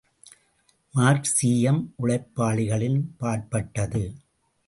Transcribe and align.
மார்க்சீயம் 0.95 1.81
உழைப்பாளிகளின் 1.95 2.99
பாற்பட்டது. 3.17 4.03